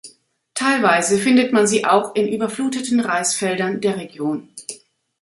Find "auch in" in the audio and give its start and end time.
1.85-2.27